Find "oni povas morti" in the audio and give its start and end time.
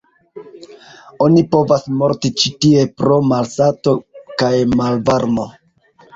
1.25-2.31